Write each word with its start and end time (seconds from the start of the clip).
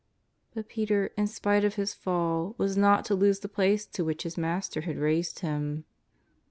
But 0.55 0.67
Peter, 0.67 1.11
in 1.15 1.27
spite 1.27 1.63
of 1.63 1.75
his 1.75 1.93
fall, 1.93 2.55
was 2.57 2.75
not 2.75 3.05
to 3.05 3.13
lose 3.13 3.41
the 3.41 3.47
place 3.47 3.85
to 3.85 4.03
which 4.03 4.23
his 4.23 4.35
Master 4.35 4.81
had 4.81 4.97
raised 4.97 5.41
him. 5.41 5.85